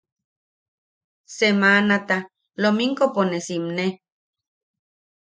[1.37, 2.17] Semanata
[2.61, 3.85] lominkopo ne simne.